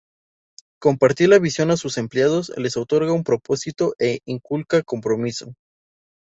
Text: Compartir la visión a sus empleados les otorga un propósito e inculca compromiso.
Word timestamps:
Compartir 0.79 1.29
la 1.29 1.37
visión 1.37 1.69
a 1.69 1.77
sus 1.77 1.99
empleados 1.99 2.51
les 2.57 2.75
otorga 2.75 3.13
un 3.13 3.23
propósito 3.23 3.93
e 3.99 4.21
inculca 4.25 4.81
compromiso. 4.81 5.53